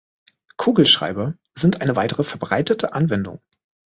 [0.57, 3.39] Kugelschreiber sind eine weitere verbreitete Anwendung.